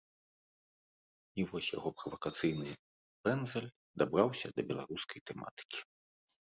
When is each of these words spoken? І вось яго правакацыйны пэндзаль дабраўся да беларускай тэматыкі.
І 1.41 1.45
вось 1.51 1.67
яго 1.77 1.89
правакацыйны 1.99 2.69
пэндзаль 3.29 3.71
дабраўся 4.05 4.47
да 4.59 4.69
беларускай 4.73 5.19
тэматыкі. 5.31 5.79